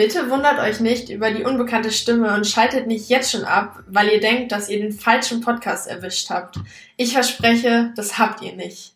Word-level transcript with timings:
Bitte 0.00 0.30
wundert 0.30 0.58
euch 0.60 0.80
nicht 0.80 1.10
über 1.10 1.30
die 1.30 1.44
unbekannte 1.44 1.92
Stimme 1.92 2.32
und 2.32 2.46
schaltet 2.46 2.86
nicht 2.86 3.10
jetzt 3.10 3.32
schon 3.32 3.44
ab, 3.44 3.82
weil 3.86 4.08
ihr 4.08 4.18
denkt, 4.18 4.50
dass 4.50 4.70
ihr 4.70 4.78
den 4.78 4.92
falschen 4.92 5.42
Podcast 5.42 5.86
erwischt 5.86 6.30
habt. 6.30 6.56
Ich 6.96 7.12
verspreche, 7.12 7.92
das 7.96 8.16
habt 8.18 8.40
ihr 8.40 8.56
nicht. 8.56 8.94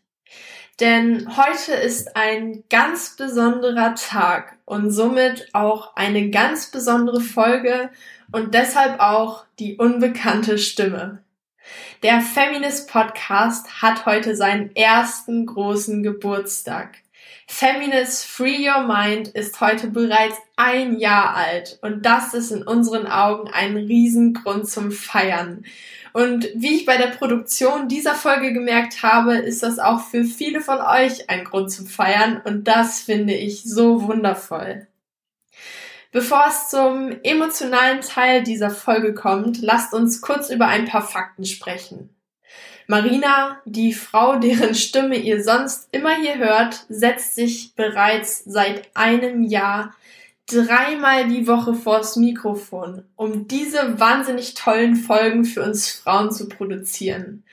Denn 0.80 1.36
heute 1.36 1.74
ist 1.74 2.16
ein 2.16 2.64
ganz 2.70 3.16
besonderer 3.16 3.94
Tag 3.96 4.56
und 4.64 4.92
somit 4.92 5.50
auch 5.52 5.94
eine 5.94 6.30
ganz 6.30 6.70
besondere 6.70 7.20
Folge 7.20 7.90
und 8.32 8.54
deshalb 8.54 8.98
auch 8.98 9.44
die 9.58 9.76
unbekannte 9.76 10.56
Stimme. 10.56 11.22
Der 12.02 12.22
Feminist 12.22 12.88
Podcast 12.90 13.82
hat 13.82 14.06
heute 14.06 14.34
seinen 14.34 14.74
ersten 14.74 15.44
großen 15.44 16.02
Geburtstag. 16.02 17.03
Feminist 17.46 18.24
Free 18.24 18.68
Your 18.68 18.86
Mind 18.86 19.28
ist 19.28 19.60
heute 19.60 19.88
bereits 19.88 20.36
ein 20.56 20.98
Jahr 20.98 21.36
alt 21.36 21.78
und 21.82 22.04
das 22.04 22.34
ist 22.34 22.50
in 22.50 22.62
unseren 22.62 23.06
Augen 23.06 23.50
ein 23.50 23.76
Riesengrund 23.76 24.68
zum 24.68 24.90
Feiern. 24.90 25.64
Und 26.12 26.48
wie 26.54 26.76
ich 26.76 26.86
bei 26.86 26.96
der 26.96 27.08
Produktion 27.08 27.88
dieser 27.88 28.14
Folge 28.14 28.52
gemerkt 28.52 29.02
habe, 29.02 29.34
ist 29.34 29.62
das 29.62 29.78
auch 29.78 30.00
für 30.00 30.24
viele 30.24 30.60
von 30.60 30.78
euch 30.78 31.28
ein 31.28 31.44
Grund 31.44 31.70
zum 31.70 31.86
Feiern 31.86 32.40
und 32.44 32.64
das 32.68 33.00
finde 33.00 33.34
ich 33.34 33.64
so 33.64 34.04
wundervoll. 34.04 34.86
Bevor 36.12 36.44
es 36.48 36.68
zum 36.68 37.10
emotionalen 37.24 38.00
Teil 38.00 38.44
dieser 38.44 38.70
Folge 38.70 39.14
kommt, 39.14 39.60
lasst 39.60 39.92
uns 39.92 40.20
kurz 40.20 40.48
über 40.48 40.68
ein 40.68 40.84
paar 40.84 41.02
Fakten 41.02 41.44
sprechen. 41.44 42.13
Marina, 42.86 43.60
die 43.64 43.94
Frau, 43.94 44.36
deren 44.36 44.74
Stimme 44.74 45.16
ihr 45.16 45.42
sonst 45.42 45.88
immer 45.92 46.14
hier 46.16 46.36
hört, 46.36 46.84
setzt 46.88 47.34
sich 47.34 47.74
bereits 47.74 48.44
seit 48.44 48.90
einem 48.94 49.42
Jahr 49.42 49.94
dreimal 50.46 51.28
die 51.28 51.46
Woche 51.46 51.74
vors 51.74 52.16
Mikrofon, 52.16 53.04
um 53.16 53.48
diese 53.48 53.98
wahnsinnig 53.98 54.54
tollen 54.54 54.96
Folgen 54.96 55.44
für 55.44 55.62
uns 55.62 55.90
Frauen 55.90 56.30
zu 56.30 56.48
produzieren. 56.48 57.44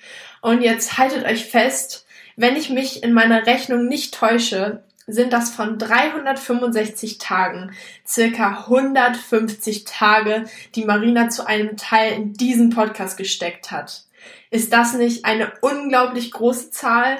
Und 0.41 0.61
jetzt 0.61 0.97
haltet 0.97 1.25
euch 1.25 1.45
fest, 1.45 2.05
wenn 2.35 2.57
ich 2.57 2.69
mich 2.69 3.03
in 3.03 3.13
meiner 3.13 3.45
Rechnung 3.45 3.87
nicht 3.87 4.13
täusche, 4.13 4.83
sind 5.07 5.33
das 5.33 5.49
von 5.51 5.77
365 5.77 7.17
Tagen 7.17 7.71
circa 8.05 8.65
150 8.65 9.85
Tage, 9.85 10.45
die 10.75 10.85
Marina 10.85 11.29
zu 11.29 11.45
einem 11.45 11.77
Teil 11.77 12.13
in 12.13 12.33
diesen 12.33 12.69
Podcast 12.69 13.17
gesteckt 13.17 13.71
hat. 13.71 14.05
Ist 14.49 14.73
das 14.73 14.93
nicht 14.93 15.25
eine 15.25 15.53
unglaublich 15.61 16.31
große 16.31 16.71
Zahl? 16.71 17.19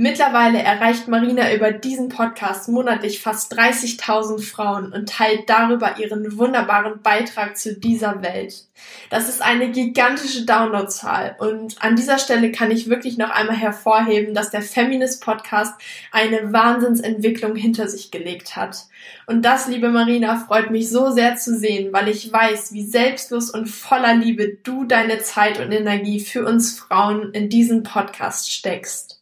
Mittlerweile 0.00 0.62
erreicht 0.62 1.08
Marina 1.08 1.52
über 1.52 1.72
diesen 1.72 2.08
Podcast 2.08 2.68
monatlich 2.68 3.20
fast 3.20 3.52
30.000 3.58 4.40
Frauen 4.40 4.92
und 4.92 5.08
teilt 5.08 5.50
darüber 5.50 5.98
ihren 5.98 6.38
wunderbaren 6.38 7.02
Beitrag 7.02 7.58
zu 7.58 7.74
dieser 7.74 8.22
Welt. 8.22 8.68
Das 9.10 9.28
ist 9.28 9.42
eine 9.42 9.72
gigantische 9.72 10.46
Downloadzahl 10.46 11.34
und 11.40 11.82
an 11.82 11.96
dieser 11.96 12.20
Stelle 12.20 12.52
kann 12.52 12.70
ich 12.70 12.88
wirklich 12.88 13.18
noch 13.18 13.30
einmal 13.30 13.56
hervorheben, 13.56 14.34
dass 14.34 14.50
der 14.50 14.62
Feminist 14.62 15.20
Podcast 15.20 15.74
eine 16.12 16.52
Wahnsinnsentwicklung 16.52 17.56
hinter 17.56 17.88
sich 17.88 18.12
gelegt 18.12 18.54
hat. 18.54 18.84
Und 19.26 19.44
das, 19.44 19.66
liebe 19.66 19.88
Marina, 19.88 20.36
freut 20.36 20.70
mich 20.70 20.90
so 20.90 21.10
sehr 21.10 21.34
zu 21.34 21.58
sehen, 21.58 21.92
weil 21.92 22.06
ich 22.06 22.32
weiß, 22.32 22.72
wie 22.72 22.86
selbstlos 22.86 23.50
und 23.50 23.66
voller 23.66 24.14
Liebe 24.14 24.58
du 24.62 24.84
deine 24.84 25.18
Zeit 25.18 25.58
und 25.58 25.72
Energie 25.72 26.20
für 26.20 26.46
uns 26.46 26.78
Frauen 26.78 27.32
in 27.32 27.48
diesen 27.48 27.82
Podcast 27.82 28.52
steckst. 28.52 29.17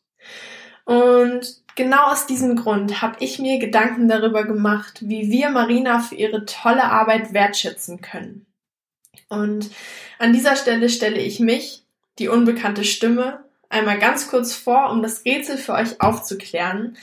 Und 0.87 1.63
genau 1.75 2.07
aus 2.13 2.27
diesem 2.27 2.55
Grund 2.55 3.03
habe 3.03 3.17
ich 3.19 3.41
mir 3.41 3.59
Gedanken 3.59 4.09
darüber 4.09 4.45
gemacht, 4.45 5.01
wie 5.03 5.31
wir 5.33 5.51
Marina 5.51 5.99
für 5.99 6.15
ihre 6.15 6.47
tolle 6.47 6.85
Arbeit 6.85 7.35
wertschätzen 7.35 8.01
können. 8.01 8.47
Und 9.29 9.71
an 10.21 10.33
dieser 10.33 10.55
Stelle 10.55 10.89
stelle 10.89 11.21
ich 11.21 11.41
mich, 11.41 11.83
die 12.21 12.29
unbekannte 12.29 12.85
Stimme, 12.85 13.45
einmal 13.69 13.99
ganz 13.99 14.29
kurz 14.29 14.55
vor, 14.55 14.91
um 14.91 15.03
das 15.03 15.25
Rätsel 15.25 15.59
für 15.59 15.73
euch 15.73 16.01
aufzuklären. 16.01 16.97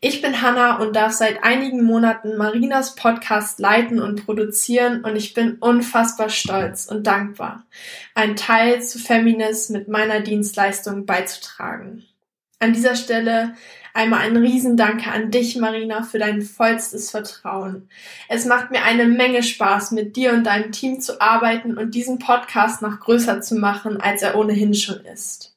Ich 0.00 0.22
bin 0.22 0.40
Hanna 0.40 0.78
und 0.78 0.96
darf 0.96 1.12
seit 1.12 1.44
einigen 1.44 1.84
Monaten 1.84 2.38
Marinas 2.38 2.94
Podcast 2.94 3.58
leiten 3.58 4.00
und 4.00 4.24
produzieren 4.24 5.04
und 5.04 5.14
ich 5.14 5.34
bin 5.34 5.56
unfassbar 5.56 6.30
stolz 6.30 6.86
und 6.86 7.06
dankbar, 7.06 7.64
einen 8.14 8.36
Teil 8.36 8.82
zu 8.82 8.98
Feminist 8.98 9.70
mit 9.70 9.88
meiner 9.88 10.20
Dienstleistung 10.20 11.04
beizutragen. 11.04 12.06
An 12.58 12.72
dieser 12.72 12.96
Stelle 12.96 13.54
einmal 13.92 14.20
ein 14.20 14.36
Riesendanke 14.36 15.10
an 15.10 15.30
dich, 15.30 15.56
Marina, 15.56 16.02
für 16.02 16.18
dein 16.18 16.42
vollstes 16.42 17.10
Vertrauen. 17.10 17.88
Es 18.28 18.46
macht 18.46 18.70
mir 18.70 18.82
eine 18.82 19.06
Menge 19.06 19.42
Spaß, 19.42 19.90
mit 19.92 20.16
dir 20.16 20.32
und 20.32 20.44
deinem 20.44 20.72
Team 20.72 21.00
zu 21.00 21.20
arbeiten 21.20 21.76
und 21.76 21.94
diesen 21.94 22.18
Podcast 22.18 22.82
noch 22.82 23.00
größer 23.00 23.40
zu 23.40 23.56
machen, 23.56 24.00
als 24.00 24.22
er 24.22 24.36
ohnehin 24.36 24.74
schon 24.74 25.04
ist. 25.04 25.56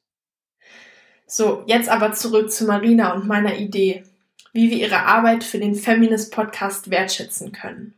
So, 1.26 1.62
jetzt 1.66 1.88
aber 1.88 2.12
zurück 2.12 2.50
zu 2.50 2.64
Marina 2.64 3.12
und 3.14 3.26
meiner 3.26 3.56
Idee, 3.56 4.04
wie 4.52 4.70
wir 4.70 4.78
ihre 4.78 5.04
Arbeit 5.04 5.44
für 5.44 5.58
den 5.58 5.74
Feminist 5.74 6.34
Podcast 6.34 6.90
wertschätzen 6.90 7.52
können. 7.52 7.94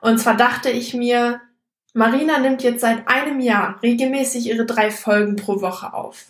Und 0.00 0.18
zwar 0.18 0.36
dachte 0.36 0.70
ich 0.70 0.94
mir, 0.94 1.40
Marina 1.92 2.38
nimmt 2.38 2.62
jetzt 2.62 2.82
seit 2.82 3.08
einem 3.08 3.40
Jahr 3.40 3.82
regelmäßig 3.82 4.46
ihre 4.46 4.64
drei 4.64 4.92
Folgen 4.92 5.34
pro 5.34 5.60
Woche 5.60 5.92
auf, 5.92 6.26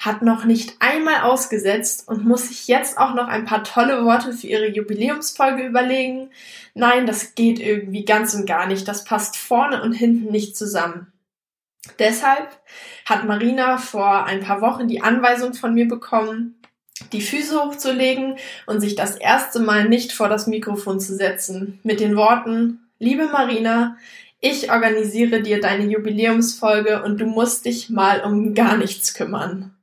hat 0.00 0.20
noch 0.20 0.44
nicht 0.44 0.76
einmal 0.80 1.22
ausgesetzt 1.22 2.06
und 2.06 2.26
muss 2.26 2.48
sich 2.48 2.68
jetzt 2.68 2.98
auch 2.98 3.14
noch 3.14 3.26
ein 3.26 3.46
paar 3.46 3.64
tolle 3.64 4.04
Worte 4.04 4.34
für 4.34 4.46
ihre 4.46 4.68
Jubiläumsfolge 4.68 5.64
überlegen. 5.64 6.30
Nein, 6.74 7.06
das 7.06 7.34
geht 7.34 7.58
irgendwie 7.58 8.04
ganz 8.04 8.34
und 8.34 8.46
gar 8.46 8.66
nicht, 8.66 8.86
das 8.86 9.04
passt 9.04 9.36
vorne 9.38 9.82
und 9.82 9.92
hinten 9.92 10.30
nicht 10.30 10.56
zusammen. 10.56 11.10
Deshalb 11.98 12.60
hat 13.06 13.24
Marina 13.24 13.78
vor 13.78 14.26
ein 14.26 14.40
paar 14.40 14.60
Wochen 14.60 14.88
die 14.88 15.00
Anweisung 15.00 15.54
von 15.54 15.72
mir 15.72 15.88
bekommen, 15.88 16.60
die 17.12 17.22
Füße 17.22 17.58
hochzulegen 17.58 18.36
und 18.66 18.80
sich 18.80 18.94
das 18.94 19.16
erste 19.16 19.60
Mal 19.60 19.88
nicht 19.88 20.12
vor 20.12 20.28
das 20.28 20.46
Mikrofon 20.46 21.00
zu 21.00 21.14
setzen, 21.14 21.80
mit 21.82 22.00
den 22.00 22.16
Worten, 22.16 22.80
liebe 22.98 23.26
Marina, 23.28 23.96
ich 24.40 24.70
organisiere 24.70 25.42
dir 25.42 25.60
deine 25.60 25.84
Jubiläumsfolge 25.84 27.02
und 27.02 27.20
du 27.20 27.26
musst 27.26 27.64
dich 27.64 27.90
mal 27.90 28.20
um 28.20 28.54
gar 28.54 28.76
nichts 28.76 29.14
kümmern. 29.14 29.74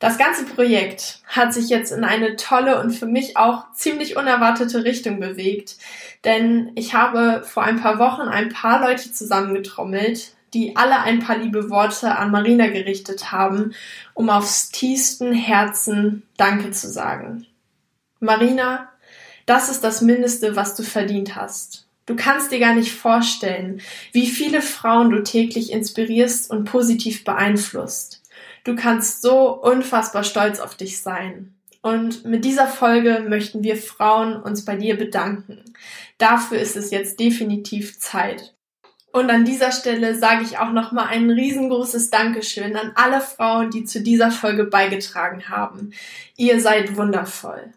Das 0.00 0.16
ganze 0.16 0.46
Projekt 0.46 1.20
hat 1.26 1.52
sich 1.52 1.68
jetzt 1.68 1.92
in 1.92 2.04
eine 2.04 2.36
tolle 2.36 2.80
und 2.80 2.90
für 2.90 3.06
mich 3.06 3.36
auch 3.36 3.70
ziemlich 3.74 4.16
unerwartete 4.16 4.82
Richtung 4.84 5.20
bewegt, 5.20 5.76
denn 6.24 6.72
ich 6.74 6.94
habe 6.94 7.42
vor 7.44 7.64
ein 7.64 7.80
paar 7.80 7.98
Wochen 7.98 8.22
ein 8.22 8.48
paar 8.48 8.80
Leute 8.80 9.12
zusammengetrommelt, 9.12 10.32
die 10.54 10.74
alle 10.74 11.00
ein 11.00 11.20
paar 11.20 11.36
liebe 11.36 11.68
Worte 11.68 12.16
an 12.16 12.30
Marina 12.30 12.68
gerichtet 12.68 13.30
haben, 13.30 13.74
um 14.14 14.30
aufs 14.30 14.70
tiefsten 14.70 15.32
Herzen 15.32 16.22
Danke 16.38 16.70
zu 16.70 16.88
sagen. 16.88 17.46
Marina, 18.20 18.90
das 19.44 19.68
ist 19.68 19.84
das 19.84 20.00
Mindeste, 20.00 20.56
was 20.56 20.74
du 20.74 20.82
verdient 20.82 21.36
hast. 21.36 21.89
Du 22.10 22.16
kannst 22.16 22.50
dir 22.50 22.58
gar 22.58 22.74
nicht 22.74 22.90
vorstellen, 22.90 23.80
wie 24.10 24.26
viele 24.26 24.62
Frauen 24.62 25.10
du 25.10 25.22
täglich 25.22 25.70
inspirierst 25.70 26.50
und 26.50 26.64
positiv 26.64 27.22
beeinflusst. 27.22 28.24
Du 28.64 28.74
kannst 28.74 29.22
so 29.22 29.52
unfassbar 29.52 30.24
stolz 30.24 30.58
auf 30.58 30.74
dich 30.74 31.02
sein. 31.02 31.54
Und 31.82 32.24
mit 32.24 32.44
dieser 32.44 32.66
Folge 32.66 33.24
möchten 33.28 33.62
wir 33.62 33.76
Frauen 33.76 34.34
uns 34.42 34.64
bei 34.64 34.74
dir 34.74 34.98
bedanken. 34.98 35.62
Dafür 36.18 36.58
ist 36.58 36.74
es 36.76 36.90
jetzt 36.90 37.20
definitiv 37.20 38.00
Zeit. 38.00 38.56
Und 39.12 39.30
an 39.30 39.44
dieser 39.44 39.70
Stelle 39.70 40.16
sage 40.16 40.42
ich 40.42 40.58
auch 40.58 40.72
nochmal 40.72 41.06
ein 41.06 41.30
riesengroßes 41.30 42.10
Dankeschön 42.10 42.74
an 42.74 42.90
alle 42.96 43.20
Frauen, 43.20 43.70
die 43.70 43.84
zu 43.84 44.02
dieser 44.02 44.32
Folge 44.32 44.64
beigetragen 44.64 45.48
haben. 45.48 45.92
Ihr 46.36 46.60
seid 46.60 46.96
wundervoll. 46.96 47.72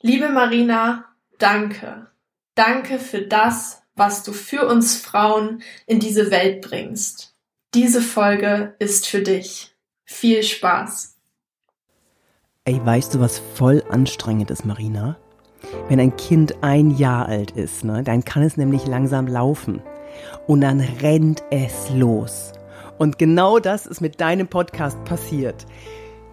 Liebe 0.00 0.28
Marina, 0.28 1.06
danke. 1.38 2.06
Danke 2.56 2.98
für 2.98 3.22
das, 3.22 3.82
was 3.94 4.24
du 4.24 4.32
für 4.32 4.66
uns 4.66 4.96
Frauen 4.96 5.62
in 5.86 6.00
diese 6.00 6.32
Welt 6.32 6.62
bringst. 6.62 7.36
Diese 7.74 8.02
Folge 8.02 8.74
ist 8.80 9.06
für 9.06 9.22
dich. 9.22 9.76
Viel 10.04 10.42
Spaß. 10.42 11.14
Ey, 12.64 12.80
weißt 12.84 13.14
du, 13.14 13.20
was 13.20 13.40
voll 13.54 13.84
anstrengend 13.88 14.50
ist, 14.50 14.64
Marina? 14.64 15.16
wenn 15.88 16.00
ein 16.00 16.16
Kind 16.16 16.62
ein 16.62 16.90
Jahr 16.90 17.26
alt 17.26 17.52
ist, 17.52 17.84
ne, 17.84 18.02
dann 18.02 18.24
kann 18.24 18.42
es 18.42 18.56
nämlich 18.56 18.86
langsam 18.86 19.26
laufen. 19.26 19.82
Und 20.46 20.62
dann 20.62 20.80
rennt 20.80 21.42
es 21.50 21.90
los. 21.90 22.52
Und 22.98 23.18
genau 23.18 23.58
das 23.58 23.86
ist 23.86 24.00
mit 24.00 24.20
deinem 24.20 24.48
Podcast 24.48 25.02
passiert. 25.04 25.66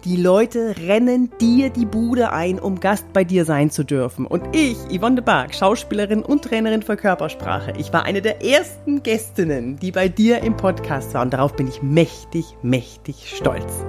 Die 0.04 0.16
Leute 0.16 0.74
rennen 0.86 1.30
dir 1.40 1.70
die 1.70 1.86
Bude 1.86 2.30
ein, 2.30 2.58
um 2.58 2.78
Gast 2.78 3.10
bei 3.14 3.24
dir 3.24 3.46
sein 3.46 3.70
zu 3.70 3.84
dürfen. 3.84 4.26
Und 4.26 4.54
ich, 4.54 4.76
Yvonne 4.94 5.16
de 5.16 5.24
Barg, 5.24 5.54
Schauspielerin 5.54 6.22
und 6.22 6.44
Trainerin 6.44 6.82
für 6.82 6.98
Körpersprache, 6.98 7.72
ich 7.78 7.90
war 7.90 8.04
eine 8.04 8.20
der 8.20 8.44
ersten 8.44 9.02
Gästinnen, 9.02 9.78
die 9.78 9.92
bei 9.92 10.08
dir 10.08 10.42
im 10.42 10.58
Podcast 10.58 11.14
war. 11.14 11.22
Und 11.22 11.32
darauf 11.32 11.56
bin 11.56 11.68
ich 11.68 11.82
mächtig, 11.82 12.44
mächtig 12.62 13.32
stolz. 13.34 13.86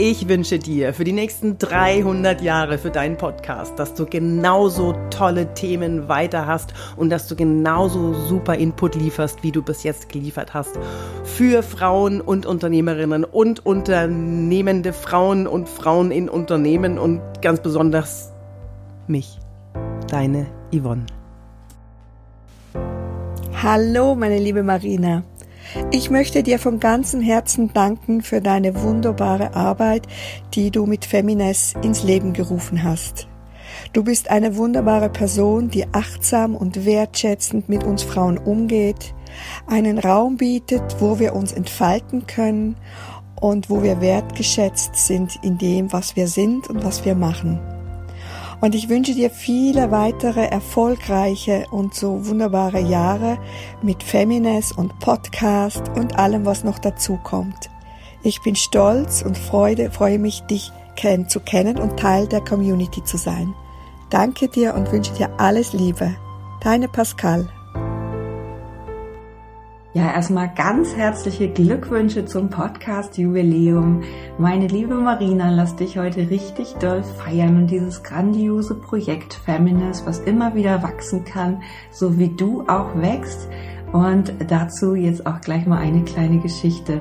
Ich 0.00 0.28
wünsche 0.28 0.60
dir 0.60 0.94
für 0.94 1.02
die 1.02 1.12
nächsten 1.12 1.58
300 1.58 2.40
Jahre 2.40 2.78
für 2.78 2.90
deinen 2.90 3.16
Podcast, 3.16 3.76
dass 3.80 3.94
du 3.94 4.06
genauso 4.06 4.94
tolle 5.10 5.52
Themen 5.54 6.06
weiter 6.06 6.46
hast 6.46 6.72
und 6.96 7.10
dass 7.10 7.26
du 7.26 7.34
genauso 7.34 8.14
super 8.14 8.54
Input 8.54 8.94
lieferst, 8.94 9.42
wie 9.42 9.50
du 9.50 9.60
bis 9.60 9.82
jetzt 9.82 10.08
geliefert 10.08 10.54
hast. 10.54 10.78
Für 11.24 11.64
Frauen 11.64 12.20
und 12.20 12.46
Unternehmerinnen 12.46 13.24
und 13.24 13.66
unternehmende 13.66 14.92
Frauen 14.92 15.48
und 15.48 15.68
Frauen 15.68 16.12
in 16.12 16.28
Unternehmen 16.28 16.96
und 16.96 17.20
ganz 17.42 17.58
besonders 17.58 18.32
mich, 19.08 19.40
deine 20.08 20.46
Yvonne. 20.72 21.06
Hallo, 23.60 24.14
meine 24.14 24.38
liebe 24.38 24.62
Marina. 24.62 25.24
Ich 25.90 26.10
möchte 26.10 26.42
dir 26.42 26.58
von 26.58 26.80
ganzem 26.80 27.20
Herzen 27.20 27.72
danken 27.72 28.22
für 28.22 28.40
deine 28.40 28.80
wunderbare 28.82 29.54
Arbeit, 29.54 30.06
die 30.54 30.70
du 30.70 30.86
mit 30.86 31.04
Femines 31.04 31.74
ins 31.82 32.02
Leben 32.02 32.32
gerufen 32.32 32.82
hast. 32.82 33.28
Du 33.92 34.02
bist 34.02 34.30
eine 34.30 34.56
wunderbare 34.56 35.08
Person, 35.08 35.70
die 35.70 35.86
achtsam 35.92 36.56
und 36.56 36.84
wertschätzend 36.84 37.68
mit 37.68 37.84
uns 37.84 38.02
Frauen 38.02 38.38
umgeht, 38.38 39.14
einen 39.66 39.98
Raum 39.98 40.36
bietet, 40.36 40.96
wo 41.00 41.18
wir 41.18 41.34
uns 41.34 41.52
entfalten 41.52 42.26
können 42.26 42.76
und 43.40 43.70
wo 43.70 43.82
wir 43.82 44.00
wertgeschätzt 44.00 44.96
sind 44.96 45.38
in 45.42 45.58
dem, 45.58 45.92
was 45.92 46.16
wir 46.16 46.28
sind 46.28 46.68
und 46.68 46.84
was 46.84 47.04
wir 47.04 47.14
machen. 47.14 47.77
Und 48.60 48.74
ich 48.74 48.88
wünsche 48.88 49.14
dir 49.14 49.30
viele 49.30 49.90
weitere 49.90 50.46
erfolgreiche 50.46 51.66
und 51.70 51.94
so 51.94 52.26
wunderbare 52.26 52.80
Jahre 52.80 53.38
mit 53.82 54.02
Femines 54.02 54.72
und 54.72 54.98
Podcast 54.98 55.82
und 55.96 56.18
allem, 56.18 56.44
was 56.44 56.64
noch 56.64 56.78
dazu 56.78 57.18
kommt. 57.22 57.70
Ich 58.22 58.42
bin 58.42 58.56
stolz 58.56 59.22
und 59.22 59.38
Freude, 59.38 59.90
freue 59.90 60.18
mich, 60.18 60.40
dich 60.42 60.72
kennen, 60.96 61.28
zu 61.28 61.38
kennen 61.38 61.78
und 61.78 61.98
Teil 61.98 62.26
der 62.26 62.40
Community 62.40 63.04
zu 63.04 63.16
sein. 63.16 63.54
Danke 64.10 64.48
dir 64.48 64.74
und 64.74 64.90
wünsche 64.90 65.12
dir 65.14 65.30
alles 65.38 65.72
Liebe. 65.72 66.16
Deine 66.60 66.88
Pascal. 66.88 67.48
Ja, 69.98 70.12
erstmal 70.12 70.48
ganz 70.54 70.94
herzliche 70.94 71.48
Glückwünsche 71.48 72.24
zum 72.24 72.50
Podcast-Jubiläum. 72.50 74.02
Meine 74.38 74.68
liebe 74.68 74.94
Marina, 74.94 75.50
lass 75.50 75.74
dich 75.74 75.98
heute 75.98 76.30
richtig 76.30 76.74
doll 76.74 77.02
feiern 77.02 77.56
und 77.56 77.66
dieses 77.66 78.04
grandiose 78.04 78.76
Projekt 78.76 79.34
Feminist, 79.34 80.06
was 80.06 80.20
immer 80.20 80.54
wieder 80.54 80.84
wachsen 80.84 81.24
kann, 81.24 81.64
so 81.90 82.16
wie 82.16 82.28
du 82.28 82.62
auch 82.68 82.94
wächst. 82.94 83.48
Und 83.92 84.32
dazu 84.46 84.94
jetzt 84.94 85.26
auch 85.26 85.40
gleich 85.40 85.66
mal 85.66 85.78
eine 85.78 86.04
kleine 86.04 86.38
Geschichte. 86.38 87.00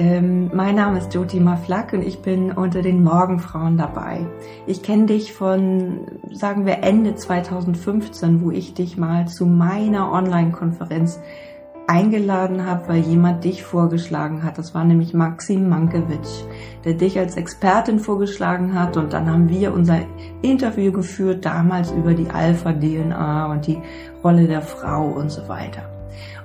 Ähm, 0.00 0.50
mein 0.52 0.74
Name 0.74 0.98
ist 0.98 1.14
Joti 1.14 1.38
Maflack 1.38 1.92
und 1.92 2.02
ich 2.02 2.22
bin 2.22 2.50
unter 2.50 2.82
den 2.82 3.04
Morgenfrauen 3.04 3.76
dabei. 3.76 4.26
Ich 4.66 4.82
kenne 4.82 5.06
dich 5.06 5.32
von, 5.32 6.06
sagen 6.32 6.66
wir, 6.66 6.82
Ende 6.82 7.14
2015, 7.14 8.42
wo 8.42 8.50
ich 8.50 8.74
dich 8.74 8.96
mal 8.96 9.28
zu 9.28 9.46
meiner 9.46 10.10
Online-Konferenz 10.10 11.20
eingeladen 11.90 12.66
habe, 12.66 12.86
weil 12.86 13.00
jemand 13.00 13.42
dich 13.42 13.64
vorgeschlagen 13.64 14.44
hat. 14.44 14.58
Das 14.58 14.74
war 14.74 14.84
nämlich 14.84 15.12
Maxim 15.12 15.68
Mankiewicz, 15.68 16.44
der 16.84 16.94
dich 16.94 17.18
als 17.18 17.36
Expertin 17.36 17.98
vorgeschlagen 17.98 18.78
hat. 18.78 18.96
Und 18.96 19.12
dann 19.12 19.28
haben 19.28 19.48
wir 19.48 19.74
unser 19.74 19.98
Interview 20.40 20.92
geführt, 20.92 21.44
damals 21.44 21.90
über 21.90 22.14
die 22.14 22.30
Alpha-DNA 22.30 23.50
und 23.50 23.66
die 23.66 23.78
Rolle 24.22 24.46
der 24.46 24.62
Frau 24.62 25.08
und 25.08 25.32
so 25.32 25.48
weiter. 25.48 25.82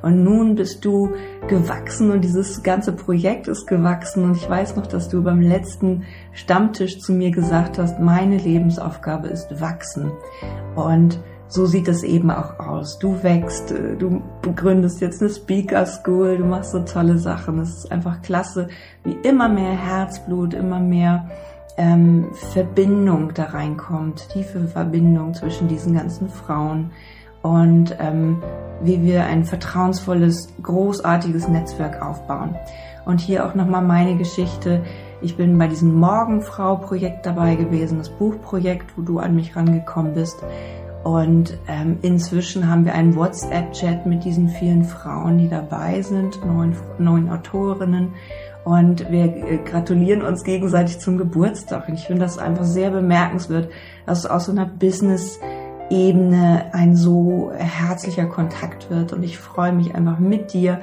Und 0.02 0.24
nun 0.24 0.56
bist 0.56 0.84
du 0.84 1.12
gewachsen 1.48 2.10
und 2.10 2.22
dieses 2.22 2.64
ganze 2.64 2.92
Projekt 2.92 3.48
ist 3.48 3.68
gewachsen. 3.68 4.24
Und 4.24 4.38
ich 4.38 4.50
weiß 4.50 4.76
noch, 4.76 4.88
dass 4.88 5.10
du 5.10 5.22
beim 5.22 5.42
letzten 5.42 6.06
Stammtisch 6.34 7.00
zu 7.00 7.14
mir 7.14 7.30
gesagt 7.30 7.78
hast, 7.78 8.00
meine 8.00 8.38
Lebensaufgabe 8.38 9.28
ist 9.28 9.62
wachsen. 9.62 10.12
Und 10.76 11.20
so 11.48 11.66
sieht 11.66 11.88
es 11.88 12.04
eben 12.04 12.32
auch 12.32 12.60
aus. 12.60 13.00
Du 13.00 13.22
wächst, 13.24 13.72
äh, 13.72 13.96
du 13.96 14.22
gründest 14.56 15.02
jetzt 15.02 15.22
eine 15.22 15.32
Speaker 15.32 15.86
School, 15.86 16.38
du 16.38 16.46
machst 16.46 16.72
so 16.72 16.80
tolle 16.80 17.18
Sachen. 17.18 17.60
Es 17.60 17.78
ist 17.78 17.92
einfach 17.92 18.22
klasse, 18.22 18.68
wie 19.04 19.18
immer 19.24 19.50
mehr 19.50 19.72
Herzblut, 19.72 20.54
immer 20.54 20.80
mehr 20.80 21.28
ähm, 21.78 22.30
Verbindung 22.54 23.34
da 23.34 23.46
reinkommt, 23.46 24.30
tiefe 24.30 24.68
Verbindung 24.68 25.34
zwischen 25.34 25.68
diesen 25.68 25.94
ganzen 25.94 26.30
Frauen 26.30 26.92
und 27.42 27.96
ähm, 28.00 28.42
wie 28.82 29.04
wir 29.04 29.26
ein 29.26 29.46
vertrauensvolles, 29.46 30.48
großartiges 30.62 31.48
Netzwerk 31.48 32.02
aufbauen. 32.02 32.56
Und 33.06 33.22
hier 33.22 33.46
auch 33.46 33.54
nochmal 33.54 33.84
meine 33.84 34.18
Geschichte. 34.18 34.84
Ich 35.22 35.38
bin 35.38 35.58
bei 35.60 35.68
diesem 35.68 35.94
Morgenfrau-Projekt 35.94 37.26
dabei 37.26 37.56
gewesen, 37.56 38.00
das 38.00 38.10
Buchprojekt, 38.10 38.98
wo 38.98 39.04
du 39.04 39.20
an 39.20 39.36
mich 39.36 39.56
rangekommen 39.56 40.16
bist. 40.16 40.44
Und 41.06 41.58
ähm, 41.68 42.00
inzwischen 42.02 42.68
haben 42.68 42.84
wir 42.84 42.96
einen 42.96 43.16
WhatsApp-Chat 43.16 44.08
mit 44.08 44.26
diesen 44.26 44.50
vielen 44.50 44.84
Frauen, 44.84 45.38
die 45.38 45.48
dabei 45.48 46.02
sind, 46.02 46.44
neun, 46.44 46.76
neun 46.98 47.30
Autorinnen. 47.30 48.16
Und 48.64 49.12
wir 49.12 49.26
äh, 49.26 49.60
gratulieren 49.64 50.24
uns 50.24 50.44
gegenseitig 50.44 50.98
zum 50.98 51.20
Geburtstag. 51.20 51.88
Und 51.88 51.94
ich 51.94 52.08
finde 52.08 52.24
das 52.24 52.40
einfach 52.40 52.64
sehr 52.64 52.90
bemerkenswert, 52.90 53.70
dass 54.08 54.26
aus 54.26 54.46
so 54.46 54.52
einer 54.52 54.66
Business-Ebene 54.66 56.74
ein 56.74 56.96
so 56.96 57.52
herzlicher 57.56 58.26
Kontakt 58.26 58.90
wird. 58.90 59.14
Und 59.14 59.22
ich 59.22 59.38
freue 59.38 59.74
mich 59.74 59.94
einfach 59.94 60.18
mit 60.18 60.54
dir, 60.54 60.82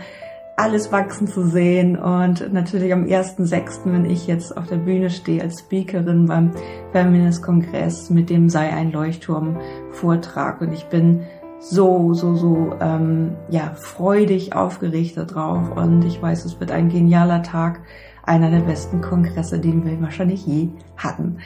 alles 0.63 0.93
wachsen 0.93 1.27
zu 1.27 1.43
sehen 1.43 1.99
und 1.99 2.53
natürlich 2.53 2.93
am 2.93 3.03
1.6., 3.05 3.81
wenn 3.87 4.05
ich 4.05 4.29
jetzt 4.29 4.57
auf 4.57 4.69
der 4.69 4.77
Bühne 4.77 5.11
stehe 5.11 5.43
als 5.43 5.59
Speakerin 5.59 6.27
beim 6.27 6.53
Feminist 6.93 7.43
Kongress 7.43 8.11
mit 8.11 8.31
dem 8.31 8.49
Sei 8.49 8.73
ein 8.73 8.93
Leuchtturm 8.93 9.59
Vortrag 9.91 10.61
und 10.61 10.73
ich 10.73 10.85
bin 10.85 11.23
so, 11.59 12.15
so, 12.15 12.37
so, 12.37 12.75
ähm, 12.81 13.33
ja, 13.51 13.73
freudig 13.75 14.55
aufgeregt 14.55 15.17
darauf 15.17 15.77
und 15.77 16.05
ich 16.05 16.23
weiß, 16.23 16.45
es 16.45 16.61
wird 16.61 16.71
ein 16.71 16.89
genialer 16.89 17.43
Tag, 17.43 17.81
einer 18.23 18.51
der 18.51 18.61
besten 18.61 19.01
Kongresse, 19.01 19.59
den 19.59 19.85
wir 19.85 20.01
wahrscheinlich 20.01 20.47
je 20.47 20.69
hatten. 20.97 21.39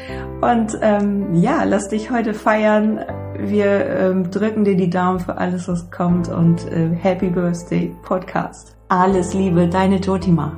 Und 0.42 0.78
ähm, 0.82 1.34
ja, 1.34 1.64
lass 1.64 1.88
dich 1.88 2.10
heute 2.10 2.34
feiern. 2.34 3.00
Wir 3.38 3.86
ähm, 3.86 4.30
drücken 4.30 4.64
dir 4.64 4.76
die 4.76 4.90
Daumen 4.90 5.20
für 5.20 5.36
alles, 5.36 5.68
was 5.68 5.90
kommt 5.90 6.28
und 6.28 6.66
äh, 6.72 6.88
Happy 6.94 7.28
Birthday 7.28 7.94
Podcast. 8.02 8.74
Alles 8.88 9.34
Liebe, 9.34 9.68
deine 9.68 9.96
Jotima. 9.96 10.52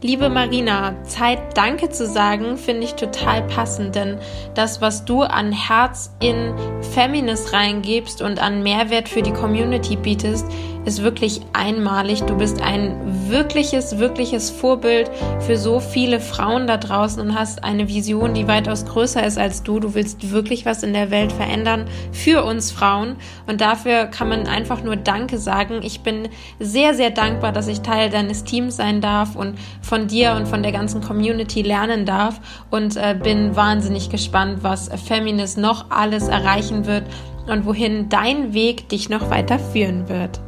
Liebe 0.00 0.28
Marina, 0.28 1.02
Zeit 1.02 1.56
Danke 1.56 1.90
zu 1.90 2.06
sagen, 2.06 2.56
finde 2.56 2.84
ich 2.84 2.94
total 2.94 3.42
passend, 3.48 3.96
denn 3.96 4.18
das, 4.54 4.80
was 4.80 5.04
du 5.04 5.22
an 5.22 5.50
Herz 5.50 6.14
in 6.20 6.54
Feminist 6.94 7.52
reingibst 7.52 8.22
und 8.22 8.40
an 8.40 8.62
Mehrwert 8.62 9.08
für 9.08 9.22
die 9.22 9.32
Community 9.32 9.96
bietest, 9.96 10.46
ist 10.88 11.02
wirklich 11.02 11.42
einmalig. 11.52 12.22
Du 12.22 12.34
bist 12.34 12.62
ein 12.62 12.96
wirkliches, 13.28 13.98
wirkliches 13.98 14.48
Vorbild 14.48 15.10
für 15.40 15.58
so 15.58 15.80
viele 15.80 16.18
Frauen 16.18 16.66
da 16.66 16.78
draußen 16.78 17.20
und 17.20 17.38
hast 17.38 17.62
eine 17.62 17.88
Vision, 17.88 18.32
die 18.32 18.48
weitaus 18.48 18.86
größer 18.86 19.24
ist 19.24 19.38
als 19.38 19.62
du. 19.62 19.80
Du 19.80 19.94
willst 19.94 20.30
wirklich 20.32 20.64
was 20.64 20.82
in 20.82 20.94
der 20.94 21.10
Welt 21.10 21.30
verändern 21.30 21.84
für 22.10 22.42
uns 22.42 22.72
Frauen 22.72 23.16
und 23.46 23.60
dafür 23.60 24.06
kann 24.06 24.30
man 24.30 24.46
einfach 24.46 24.82
nur 24.82 24.96
Danke 24.96 25.36
sagen. 25.36 25.80
Ich 25.82 26.00
bin 26.00 26.30
sehr, 26.58 26.94
sehr 26.94 27.10
dankbar, 27.10 27.52
dass 27.52 27.68
ich 27.68 27.82
Teil 27.82 28.08
deines 28.08 28.44
Teams 28.44 28.76
sein 28.76 29.02
darf 29.02 29.36
und 29.36 29.58
von 29.82 30.06
dir 30.06 30.32
und 30.32 30.48
von 30.48 30.62
der 30.62 30.72
ganzen 30.72 31.02
Community 31.02 31.60
lernen 31.60 32.06
darf 32.06 32.40
und 32.70 32.96
äh, 32.96 33.14
bin 33.14 33.54
wahnsinnig 33.54 34.08
gespannt, 34.08 34.60
was 34.62 34.88
Feminist 35.06 35.58
noch 35.58 35.90
alles 35.90 36.28
erreichen 36.28 36.86
wird 36.86 37.04
und 37.46 37.66
wohin 37.66 38.08
dein 38.08 38.54
Weg 38.54 38.88
dich 38.88 39.10
noch 39.10 39.28
weiter 39.28 39.58
führen 39.58 40.08
wird. 40.08 40.40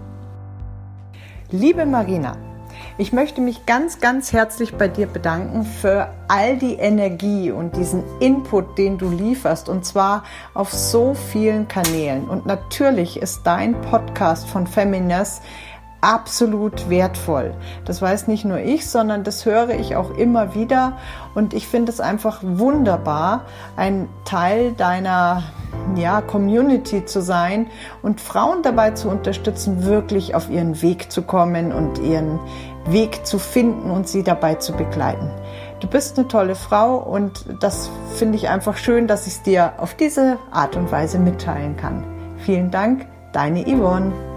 Liebe 1.53 1.85
Marina, 1.85 2.37
ich 2.97 3.13
möchte 3.13 3.41
mich 3.41 3.67
ganz, 3.67 3.99
ganz 3.99 4.33
herzlich 4.33 4.77
bei 4.77 4.87
dir 4.87 5.09
bedanken 5.09 5.65
für 5.65 6.15
all 6.29 6.57
die 6.57 6.75
Energie 6.75 7.51
und 7.51 7.75
diesen 7.75 8.05
Input, 8.21 8.79
den 8.79 8.99
du 8.99 9.11
lieferst, 9.11 9.69
und 9.69 9.85
zwar 9.85 10.23
auf 10.55 10.73
so 10.73 11.15
vielen 11.15 11.67
Kanälen. 11.67 12.29
Und 12.29 12.47
natürlich 12.47 13.17
ist 13.17 13.43
dein 13.43 13.81
Podcast 13.81 14.49
von 14.49 14.69
Feminist 14.69 15.43
absolut 16.01 16.89
wertvoll. 16.89 17.55
Das 17.85 18.01
weiß 18.01 18.27
nicht 18.27 18.45
nur 18.45 18.59
ich, 18.59 18.89
sondern 18.89 19.25
das 19.25 19.45
höre 19.45 19.71
ich 19.71 19.97
auch 19.97 20.11
immer 20.17 20.55
wieder 20.55 20.99
und 21.35 21.55
ich 21.55 21.67
finde 21.67 21.93
es 21.93 22.01
einfach 22.01 22.41
wunderbar, 22.43 23.43
ein 23.77 24.09
Teil 24.25 24.73
deiner 24.73 25.43
ja, 25.97 26.21
Community 26.21 27.05
zu 27.05 27.23
sein 27.23 27.67
und 28.03 28.21
Frauen 28.21 28.63
dabei 28.63 28.93
zu 28.93 29.09
unterstützen, 29.09 29.85
wirklich 29.85 30.35
auf 30.35 30.51
ihren 30.51 30.83
Weg 30.83 31.13
zu 31.13 31.23
kommen 31.23 31.73
und 31.73 31.99
ihren 31.99 32.39
Weg 32.87 33.27
zu 33.27 33.39
finden 33.39 33.91
und 33.91 34.09
sie 34.09 34.23
dabei 34.23 34.55
zu 34.55 34.73
begleiten. 34.73 35.31
Du 35.81 35.89
bist 35.89 36.19
eine 36.19 36.29
tolle 36.29 36.55
Frau 36.55 36.97
und 36.97 37.47
das 37.61 37.91
finde 38.15 38.37
ich 38.37 38.49
einfach 38.49 38.77
schön, 38.77 39.07
dass 39.07 39.27
ich 39.27 39.35
es 39.35 39.43
dir 39.43 39.75
auf 39.79 39.95
diese 39.95 40.39
Art 40.51 40.77
und 40.77 40.93
Weise 40.93 41.19
mitteilen 41.19 41.77
kann. 41.77 42.05
Vielen 42.39 42.71
Dank, 42.71 43.07
deine 43.33 43.65
Yvonne. 43.65 44.30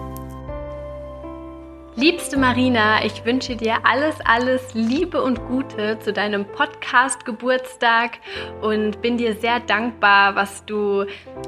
Liebste 2.03 2.35
Marina, 2.35 3.05
ich 3.05 3.23
wünsche 3.23 3.55
dir 3.55 3.77
alles, 3.85 4.17
alles 4.25 4.73
Liebe 4.73 5.21
und 5.21 5.39
Gute 5.47 5.99
zu 5.99 6.11
deinem 6.11 6.43
Podcast 6.43 7.23
Geburtstag 7.23 8.19
und 8.61 9.01
bin 9.01 9.15
dir 9.15 9.35
sehr 9.35 9.61
dankbar, 9.61 10.35
was 10.35 10.65
du 10.65 11.05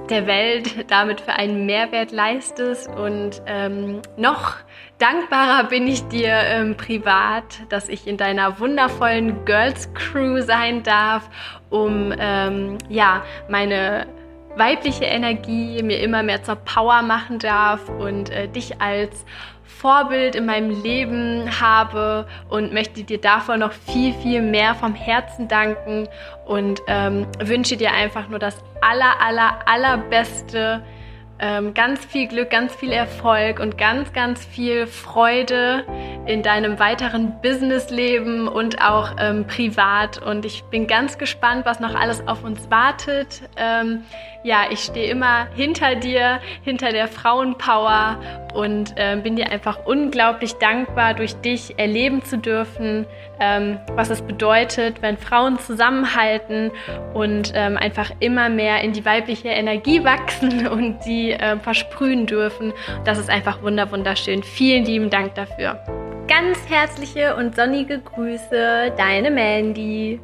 der 0.10 0.28
Welt 0.28 0.90
damit 0.90 1.20
für 1.20 1.34
einen 1.34 1.66
Mehrwert 1.66 2.14
leistest. 2.14 2.88
Und 2.88 3.42
ähm, 3.48 4.02
noch 4.16 4.56
dankbarer 4.98 5.68
bin 5.68 5.90
ich 5.90 6.08
dir 6.08 6.32
ähm, 6.32 6.78
privat, 6.78 7.44
dass 7.68 7.90
ich 7.90 8.08
in 8.08 8.16
deiner 8.16 8.58
wundervollen 8.58 9.44
Girls 9.44 9.94
Crew 9.94 10.42
sein 10.42 10.84
darf, 10.84 11.30
um 11.70 12.14
ähm, 12.18 12.78
ja 12.88 13.26
meine 13.50 14.08
weibliche 14.56 15.04
Energie 15.04 15.84
mir 15.84 16.00
immer 16.00 16.24
mehr 16.24 16.44
zur 16.44 16.56
Power 16.56 17.02
machen 17.02 17.40
darf 17.40 17.90
und 17.90 18.30
äh, 18.30 18.48
dich 18.48 18.82
als 18.82 19.26
Vorbild 19.66 20.36
in 20.36 20.46
meinem 20.46 20.70
Leben 20.84 21.50
habe 21.60 22.28
und 22.50 22.74
möchte 22.74 23.04
dir 23.04 23.20
davor 23.20 23.58
noch 23.58 23.72
viel, 23.72 24.14
viel 24.14 24.42
mehr 24.42 24.76
vom 24.76 24.96
Herzen 24.96 25.48
danken 25.48 26.08
und 26.46 26.82
ähm, 26.88 27.28
wünsche 27.40 27.78
dir 27.78 27.92
einfach 27.92 28.28
nur 28.30 28.40
das 28.40 28.58
aller, 28.82 29.20
aller, 29.22 29.60
allerbeste 29.68 30.84
ähm, 31.40 31.74
ganz 31.74 32.06
viel 32.06 32.28
Glück, 32.28 32.50
ganz 32.50 32.74
viel 32.74 32.92
Erfolg 32.92 33.60
und 33.60 33.78
ganz, 33.78 34.14
ganz 34.14 34.46
viel 34.46 34.88
Freude 34.88 35.84
in 36.26 36.44
deinem 36.44 36.80
weiteren 36.80 37.42
Businessleben 37.42 38.48
und 38.48 38.82
auch 38.82 39.16
ähm, 39.20 39.46
privat. 39.46 40.22
Und 40.22 40.46
ich 40.46 40.64
bin 40.66 40.88
ganz 40.88 41.18
gespannt, 41.18 41.66
was 41.66 41.80
noch 41.80 41.94
alles 41.94 42.26
auf 42.28 42.44
uns 42.44 42.70
wartet. 42.72 43.42
Ähm, 43.58 44.04
ja, 44.44 44.64
ich 44.70 44.80
stehe 44.80 45.12
immer 45.12 45.48
hinter 45.56 45.96
dir, 45.96 46.40
hinter 46.64 46.92
der 46.92 47.08
Frauenpower 47.08 48.18
und 48.56 48.94
ähm, 48.98 49.24
bin 49.24 49.36
dir 49.36 49.52
einfach 49.52 49.86
unglaublich 49.86 50.54
dankbar, 50.54 51.14
durch 51.14 51.36
dich 51.36 51.78
erleben 51.78 52.24
zu 52.24 52.38
dürfen, 52.38 53.06
ähm, 53.40 53.80
was 53.96 54.10
es 54.10 54.22
bedeutet, 54.22 55.02
wenn 55.02 55.18
Frauen 55.18 55.60
zusammenhalten 55.60 56.72
und 57.14 57.52
ähm, 57.54 57.78
einfach 57.78 58.12
immer 58.20 58.50
mehr 58.50 58.82
in 58.82 58.94
die 58.94 59.06
weibliche 59.06 59.50
Energie 59.50 60.04
wachsen 60.04 60.68
und 60.72 61.00
die 61.06 61.32
äh, 61.32 61.58
versprühen 61.60 62.26
dürfen. 62.26 62.74
Das 63.04 63.18
ist 63.18 63.30
einfach 63.30 63.62
wunderschön. 63.62 64.44
Vielen 64.44 64.86
lieben 64.86 65.10
Dank 65.10 65.36
dafür. 65.36 65.80
Ganz 66.28 66.58
herzliche 66.70 67.36
und 67.36 67.56
sonnige 67.56 68.00
Grüße, 68.00 68.94
deine 68.98 69.30
Mandy. 69.30 70.20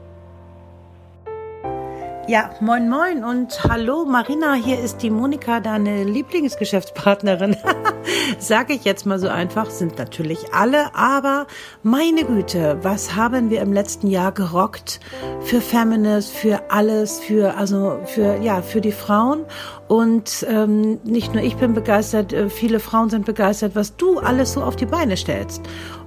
Ja, 2.31 2.51
moin 2.61 2.87
moin 2.87 3.25
und 3.25 3.61
hallo 3.65 4.05
Marina, 4.05 4.53
hier 4.53 4.79
ist 4.79 5.03
die 5.03 5.09
Monika, 5.09 5.59
deine 5.59 6.05
Lieblingsgeschäftspartnerin. 6.05 7.57
Sag 8.39 8.69
ich 8.69 8.85
jetzt 8.85 9.05
mal 9.05 9.19
so 9.19 9.27
einfach, 9.27 9.69
sind 9.69 9.97
natürlich 9.97 10.53
alle, 10.53 10.95
aber 10.95 11.45
meine 11.83 12.23
Güte, 12.23 12.77
was 12.83 13.17
haben 13.17 13.49
wir 13.49 13.59
im 13.59 13.73
letzten 13.73 14.07
Jahr 14.07 14.31
gerockt 14.31 15.01
für 15.41 15.59
Feminist, 15.59 16.31
für 16.31 16.71
alles, 16.71 17.19
für 17.19 17.57
also 17.57 17.99
für 18.05 18.37
ja 18.37 18.61
für 18.61 18.79
die 18.79 18.93
Frauen? 18.93 19.43
Und 19.89 20.45
ähm, 20.49 21.01
nicht 21.03 21.33
nur 21.33 21.43
ich 21.43 21.57
bin 21.57 21.73
begeistert, 21.73 22.31
äh, 22.31 22.49
viele 22.49 22.79
Frauen 22.79 23.09
sind 23.09 23.25
begeistert, 23.25 23.75
was 23.75 23.97
du 23.97 24.19
alles 24.19 24.53
so 24.53 24.63
auf 24.63 24.77
die 24.77 24.85
Beine 24.85 25.17
stellst. 25.17 25.63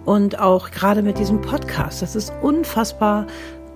Und 0.07 0.39
auch 0.39 0.71
gerade 0.71 1.03
mit 1.03 1.19
diesem 1.19 1.43
Podcast, 1.43 2.01
das 2.01 2.17
ist 2.17 2.33
unfassbar 2.41 3.27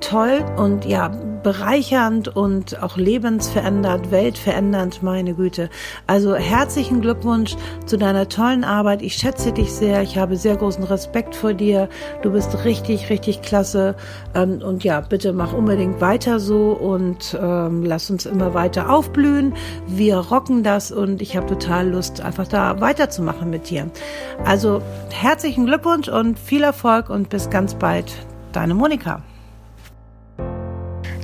toll 0.00 0.44
und 0.56 0.84
ja, 0.84 1.10
bereichernd 1.42 2.28
und 2.28 2.82
auch 2.82 2.96
lebensverändert, 2.96 4.10
weltverändernd, 4.10 5.02
meine 5.02 5.34
Güte. 5.34 5.70
Also 6.06 6.34
herzlichen 6.34 7.00
Glückwunsch 7.00 7.56
zu 7.86 7.96
deiner 7.96 8.28
tollen 8.28 8.64
Arbeit. 8.64 9.02
Ich 9.02 9.14
schätze 9.14 9.52
dich 9.52 9.72
sehr. 9.72 10.02
Ich 10.02 10.18
habe 10.18 10.36
sehr 10.36 10.56
großen 10.56 10.84
Respekt 10.84 11.34
vor 11.34 11.54
dir. 11.54 11.88
Du 12.22 12.32
bist 12.32 12.64
richtig, 12.64 13.10
richtig 13.10 13.42
klasse. 13.42 13.94
Ähm, 14.34 14.60
und 14.62 14.84
ja, 14.84 15.00
bitte 15.00 15.32
mach 15.32 15.52
unbedingt 15.52 16.00
weiter 16.00 16.40
so 16.40 16.72
und 16.72 17.38
ähm, 17.40 17.84
lass 17.84 18.10
uns 18.10 18.26
immer 18.26 18.54
weiter 18.54 18.90
aufblühen. 18.90 19.54
Wir 19.86 20.18
rocken 20.18 20.62
das 20.62 20.92
und 20.92 21.22
ich 21.22 21.36
habe 21.36 21.46
total 21.46 21.88
Lust, 21.88 22.20
einfach 22.20 22.48
da 22.48 22.80
weiterzumachen 22.80 23.50
mit 23.50 23.70
dir. 23.70 23.90
Also 24.44 24.82
herzlichen 25.10 25.66
Glückwunsch 25.66 26.08
und 26.08 26.38
viel 26.38 26.62
Erfolg 26.62 27.10
und 27.10 27.28
bis 27.28 27.50
ganz 27.50 27.74
bald. 27.74 28.12
Deine 28.52 28.74
Monika 28.74 29.22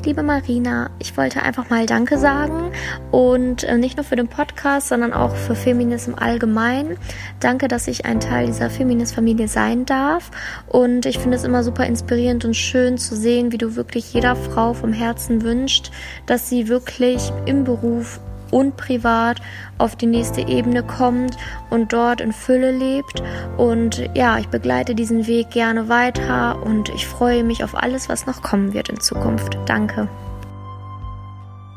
liebe 0.05 0.23
Marina. 0.23 0.91
Ich 0.99 1.17
wollte 1.17 1.43
einfach 1.43 1.71
mal 1.71 1.87
Danke 1.87 2.19
sagen 2.19 2.73
und 3.11 3.65
äh, 3.65 3.77
nicht 3.77 3.97
nur 3.97 4.05
für 4.05 4.17
den 4.17 4.29
Podcast, 4.29 4.89
sondern 4.89 5.13
auch 5.13 5.35
für 5.35 5.55
Feminism 5.55 6.15
allgemein. 6.15 6.97
Danke, 7.41 7.69
dass 7.69 7.89
ich 7.89 8.05
ein 8.05 8.21
Teil 8.21 8.47
dieser 8.47 8.71
Feminist-Familie 8.71 9.49
sein 9.49 9.87
darf. 9.87 10.31
Und 10.67 11.07
ich 11.07 11.19
finde 11.19 11.37
es 11.37 11.45
immer 11.45 11.63
super 11.63 11.87
inspirierend 11.87 12.45
und 12.45 12.55
schön 12.55 12.99
zu 12.99 13.17
sehen, 13.17 13.53
wie 13.53 13.59
du 13.59 13.77
wirklich 13.77 14.13
jeder 14.13 14.37
Frau 14.37 14.75
vom 14.75 14.93
Herzen 14.93 15.43
wünscht, 15.43 15.91
dass 16.27 16.49
sie 16.49 16.69
wirklich 16.69 17.33
im 17.47 17.65
Beruf 17.65 18.21
und 18.55 18.77
privat 18.77 19.43
auf 19.79 19.97
die 19.97 20.07
nächste 20.07 20.41
Ebene 20.43 20.85
kommt 20.85 21.37
und 21.71 21.93
dort 21.93 22.21
in 22.21 22.33
Fülle 22.33 22.71
lebt. 22.71 23.21
Und 23.57 24.09
ja, 24.15 24.39
ich 24.39 24.49
begleite 24.49 24.95
diesen 24.95 25.27
Weg 25.27 25.51
gerne 25.51 25.89
weiter 25.89 26.63
und 26.63 26.89
ich 26.91 27.05
freue 27.05 27.43
mich 27.43 27.65
auf 27.65 27.75
alles, 27.75 28.09
was 28.09 28.27
noch 28.27 28.43
kommen 28.43 28.73
wird 28.73 28.89
in 28.89 29.01
Zukunft. 29.01 29.59
Danke. 29.67 30.09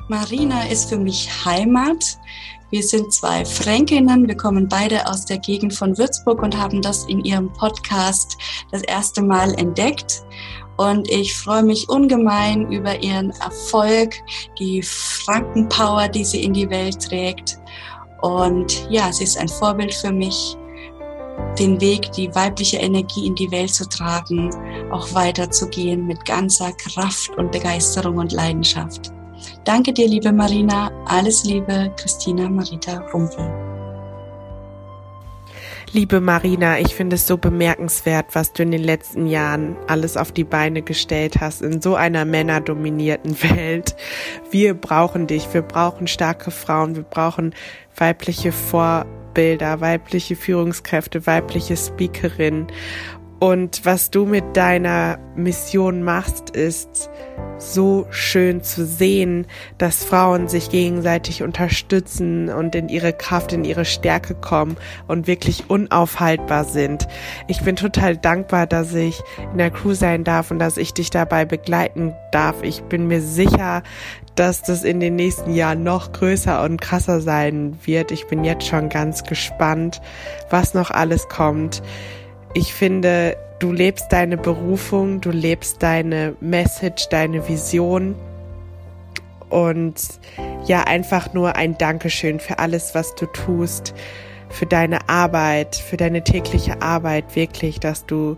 Marina 0.07 0.67
ist 0.69 0.89
für 0.89 1.00
mich 1.00 1.27
Heimat. 1.43 2.19
Wir 2.69 2.84
sind 2.84 3.12
zwei 3.12 3.43
Fränkinnen. 3.43 4.27
Wir 4.27 4.36
kommen 4.38 4.67
beide 4.67 5.07
aus 5.07 5.25
der 5.25 5.39
Gegend 5.39 5.74
von 5.74 5.98
Würzburg 5.98 6.43
und 6.43 6.57
haben 6.57 6.81
das 6.81 7.05
in 7.05 7.24
ihrem 7.24 7.51
Podcast 7.53 8.38
das 8.72 8.84
erste 8.84 9.22
Mal 9.24 9.53
entdeckt. 9.55 10.22
Und 10.77 11.10
ich 11.10 11.36
freue 11.36 11.63
mich 11.63 11.89
ungemein 11.89 12.72
über 12.72 13.01
ihren 13.01 13.31
Erfolg, 13.41 14.15
die 14.60 14.81
Frankenpower, 14.84 16.07
die 16.07 16.24
sie 16.24 16.43
in 16.43 16.53
die 16.53 16.69
Welt 16.69 17.01
trägt. 17.01 17.60
Und 18.22 18.88
ja, 18.89 19.12
sie 19.12 19.24
ist 19.24 19.38
ein 19.38 19.48
Vorbild 19.48 19.93
für 19.93 20.12
mich, 20.12 20.55
den 21.60 21.79
Weg, 21.81 22.12
die 22.12 22.34
weibliche 22.34 22.77
Energie 22.77 23.27
in 23.27 23.36
die 23.36 23.50
Welt 23.51 23.74
zu 23.74 23.88
tragen, 23.88 24.50
auch 24.91 25.13
weiterzugehen 25.13 26.05
mit 26.05 26.24
ganzer 26.25 26.72
Kraft 26.74 27.29
und 27.38 27.51
Begeisterung 27.51 28.17
und 28.17 28.31
Leidenschaft. 28.31 29.12
Danke 29.63 29.93
dir, 29.93 30.07
liebe 30.07 30.31
Marina. 30.31 30.91
Alles 31.05 31.43
Liebe, 31.43 31.91
Christina 31.98 32.50
Marita 32.50 33.00
Rumpel. 33.13 33.66
Liebe 35.94 36.20
Marina, 36.20 36.79
ich 36.79 36.94
finde 36.94 37.15
es 37.15 37.27
so 37.27 37.38
bemerkenswert, 37.38 38.36
was 38.36 38.51
du 38.51 38.63
in 38.63 38.72
den 38.72 38.84
letzten 38.84 39.25
Jahren 39.25 39.77
alles 39.88 40.17
auf 40.17 40.34
die 40.34 40.44
Beine 40.44 40.82
gestellt 40.82 41.39
hast 41.39 41.62
in 41.62 41.82
so 41.82 41.96
einer 41.96 42.25
männerdominierten 42.25 43.41
Welt. 43.56 43.96
Wir 44.51 44.74
brauchen 44.74 45.27
dich, 45.27 45.53
wir 45.53 45.62
brauchen 45.62 46.08
starke 46.08 46.51
Frauen, 46.51 46.98
wir 46.98 47.03
brauchen 47.03 47.56
weibliche 47.96 48.51
Vorbilder, 48.51 49.79
weibliche 49.79 50.36
Führungskräfte, 50.36 51.25
weibliche 51.25 51.77
Speakerinnen. 51.77 52.67
Und 53.39 53.86
was 53.86 54.10
du 54.10 54.25
mit 54.25 54.58
deiner 54.58 55.20
Mission 55.36 56.01
machst, 56.01 56.50
ist 56.50 57.10
so 57.60 58.08
schön 58.10 58.63
zu 58.63 58.86
sehen, 58.86 59.46
dass 59.77 60.03
Frauen 60.03 60.48
sich 60.48 60.70
gegenseitig 60.70 61.44
unterstützen 61.44 62.50
und 62.50 62.74
in 62.74 62.89
ihre 62.89 63.13
Kraft, 63.13 63.53
in 63.53 63.63
ihre 63.63 63.86
Stärke 63.86 64.34
kommen 64.36 64.77
und 65.08 65.27
wirklich 65.27 65.70
unaufhaltbar 65.70 66.65
sind. 66.65 67.08
Ich 67.48 67.62
bin 67.62 67.75
total 67.75 68.17
dankbar, 68.17 68.65
dass 68.65 68.94
ich 68.94 69.22
in 69.51 69.58
der 69.58 69.72
Crew 69.72 69.94
sein 69.94 70.24
darf 70.24 70.51
und 70.51 70.60
dass 70.60 70.77
ich 70.77 70.94
dich 70.94 71.10
dabei 71.10 71.46
begleiten 71.46 72.13
darf. 72.32 72.63
Ich 72.63 72.84
bin 72.84 73.08
mir 73.08 73.22
sicher, 73.22 73.84
dass 74.36 74.62
das 74.62 74.84
in 74.84 75.00
den 75.00 75.15
nächsten 75.15 75.53
Jahren 75.53 75.84
noch 75.84 76.12
größer 76.12 76.63
und 76.63 76.79
krasser 76.79 77.22
sein 77.22 77.77
wird. 77.86 78.12
Ich 78.12 78.27
bin 78.27 78.44
jetzt 78.44 78.67
schon 78.67 78.89
ganz 78.89 79.24
gespannt, 79.24 80.00
was 80.50 80.74
noch 80.74 80.91
alles 80.91 81.27
kommt 81.27 81.82
ich 82.54 82.74
finde, 82.74 83.38
du 83.60 83.72
lebst 83.72 84.08
deine 84.12 84.38
Berufung, 84.38 85.22
du 85.22 85.32
lebst 85.32 85.82
deine 85.84 86.36
Message, 86.39 87.10
deine 87.10 87.48
Vision 87.48 88.16
und 89.50 89.96
ja, 90.66 90.84
einfach 90.84 91.34
nur 91.34 91.56
ein 91.56 91.77
Dankeschön 91.77 92.39
für 92.39 92.60
alles, 92.60 92.94
was 92.94 93.16
du 93.16 93.25
tust, 93.27 93.94
für 94.50 94.66
deine 94.66 95.10
Arbeit, 95.10 95.75
für 95.75 95.98
deine 95.98 96.24
tägliche 96.24 96.82
Arbeit 96.82 97.36
wirklich, 97.36 97.80
dass 97.80 98.06
du 98.06 98.38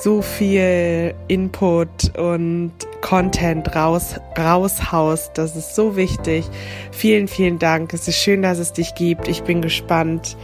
so 0.00 0.22
viel 0.22 1.14
Input 1.28 2.16
und 2.16 2.72
Content 3.00 3.74
raus, 3.74 4.16
raushaust. 4.38 5.32
Das 5.34 5.56
ist 5.56 5.74
so 5.74 5.96
wichtig. 5.96 6.44
Vielen, 6.92 7.26
vielen 7.26 7.58
Dank. 7.58 7.92
Es 7.94 8.06
ist 8.06 8.16
schön, 8.16 8.42
dass 8.42 8.58
es 8.58 8.72
dich 8.72 8.94
gibt. 8.94 9.28
Ich 9.28 9.42
bin 9.42 9.62
gespannt 9.62 10.36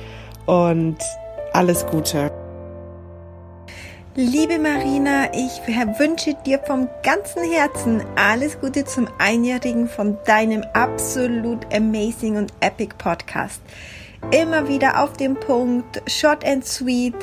und 0.46 0.96
alles 1.52 1.86
Gute. 1.86 2.32
Liebe 4.16 4.60
Marina, 4.60 5.24
ich 5.34 5.60
wünsche 5.98 6.34
dir 6.46 6.60
vom 6.60 6.88
ganzen 7.02 7.42
Herzen 7.50 8.00
alles 8.14 8.60
Gute 8.60 8.84
zum 8.84 9.08
Einjährigen 9.18 9.88
von 9.88 10.16
deinem 10.24 10.62
absolut 10.72 11.66
amazing 11.74 12.36
und 12.36 12.52
epic 12.60 12.94
Podcast. 12.96 13.60
Immer 14.30 14.68
wieder 14.68 15.02
auf 15.02 15.14
dem 15.14 15.34
Punkt, 15.34 16.00
short 16.06 16.46
and 16.46 16.64
sweet, 16.64 17.16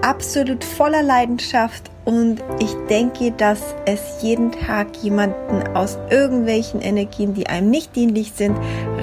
absolut 0.00 0.64
voller 0.64 1.02
Leidenschaft 1.02 1.90
und 2.06 2.42
ich 2.58 2.74
denke, 2.88 3.32
dass 3.32 3.74
es 3.84 4.00
jeden 4.22 4.50
Tag 4.50 4.96
jemanden 5.02 5.76
aus 5.76 5.98
irgendwelchen 6.08 6.80
Energien, 6.80 7.34
die 7.34 7.48
einem 7.48 7.68
nicht 7.68 7.94
dienlich 7.94 8.32
sind, 8.32 8.56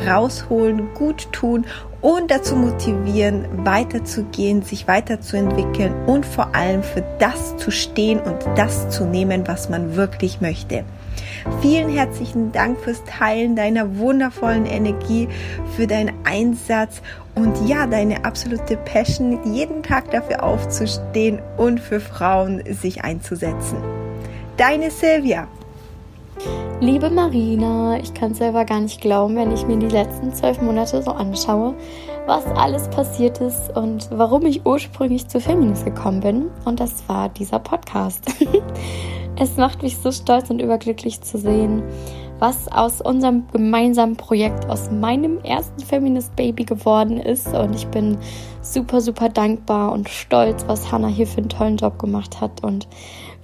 rausholen, 0.06 0.94
gut 0.94 1.32
tun 1.32 1.66
und 2.01 2.30
dazu 2.30 2.56
motivieren, 2.56 3.46
weiterzugehen, 3.66 4.62
sich 4.62 4.88
weiterzuentwickeln 4.88 5.94
und 6.06 6.25
vor 6.25 6.56
allem 6.56 6.84
für 6.84 7.04
das 7.20 7.58
zu 7.58 7.72
stehen 7.72 8.20
und 8.20 8.38
das 8.56 8.89
zu 8.89 9.06
nehmen, 9.06 9.48
was 9.48 9.70
man 9.70 9.96
wirklich 9.96 10.42
möchte. 10.42 10.84
Vielen 11.62 11.89
herzlichen 11.89 12.51
Dank 12.51 12.80
fürs 12.80 13.04
Teilen 13.06 13.56
deiner 13.56 13.98
wundervollen 13.98 14.66
Energie, 14.66 15.27
für 15.75 15.88
deinen 15.88 16.13
Einsatz 16.24 17.01
und 17.36 17.68
ja, 17.68 17.88
deine 17.88 18.25
absolute 18.25 18.77
Passion, 18.77 19.39
jeden 19.54 19.84
Tag 19.84 20.12
dafür 20.12 20.44
aufzustehen 20.44 21.39
und 21.58 21.80
für 21.80 22.00
Frauen 22.00 22.62
sich 22.74 23.04
einzusetzen. 23.04 23.77
Deine 24.58 24.92
Silvia. 24.92 25.48
Liebe 26.79 27.10
Marina, 27.10 27.98
ich 28.00 28.13
kann 28.13 28.34
es 28.34 28.38
selber 28.38 28.63
gar 28.63 28.79
nicht 28.79 29.01
glauben, 29.01 29.36
wenn 29.36 29.51
ich 29.51 29.65
mir 29.65 29.77
die 29.77 29.88
letzten 29.88 30.31
zwölf 30.31 30.62
Monate 30.62 31.01
so 31.01 31.10
anschaue, 31.10 31.74
was 32.27 32.46
alles 32.46 32.88
passiert 32.89 33.41
ist 33.41 33.75
und 33.75 34.07
warum 34.12 34.46
ich 34.46 34.63
ursprünglich 34.63 35.27
zu 35.27 35.39
Feminist 35.39 35.86
gekommen 35.86 36.19
bin. 36.19 36.46
Und 36.65 36.79
das 36.79 37.10
war 37.10 37.29
dieser 37.29 37.57
Podcast. 37.57 38.25
es 39.39 39.57
macht 39.57 39.81
mich 39.81 39.98
so 39.98 40.12
stolz 40.12 40.51
und 40.51 40.62
überglücklich 40.62 41.19
zu 41.22 41.39
sehen, 41.39 41.81
was 42.38 42.72
aus 42.72 43.01
unserem 43.01 43.48
gemeinsamen 43.51 44.15
Projekt, 44.15 44.69
aus 44.69 44.91
meinem 44.91 45.39
ersten 45.39 45.81
Feminist 45.81 46.36
Baby 46.36 46.63
geworden 46.63 47.17
ist. 47.17 47.48
Und 47.48 47.74
ich 47.74 47.88
bin 47.88 48.19
super, 48.62 49.01
super 49.01 49.29
dankbar 49.29 49.91
und 49.93 50.10
stolz, 50.10 50.63
was 50.67 50.91
Hannah 50.91 51.07
hier 51.07 51.25
für 51.25 51.39
einen 51.39 51.50
tollen 51.50 51.77
Job 51.77 51.98
gemacht 51.98 52.39
hat 52.39 52.63
und 52.63 52.88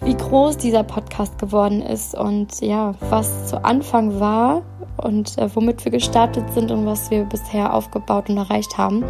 wie 0.04 0.16
groß 0.16 0.58
dieser 0.58 0.84
Podcast 0.84 1.38
geworden 1.40 1.82
ist 1.82 2.14
und 2.14 2.60
ja, 2.60 2.94
was 3.10 3.48
zu 3.48 3.64
Anfang 3.64 4.20
war 4.20 4.62
und 4.98 5.38
äh, 5.38 5.50
womit 5.56 5.86
wir 5.86 5.92
gestartet 5.92 6.44
sind 6.54 6.72
und 6.72 6.86
was 6.86 7.10
wir 7.10 7.24
bisher 7.24 7.74
aufgebaut 7.74 8.30
und 8.30 8.38
erreicht 8.38 8.78
haben. 8.78 9.06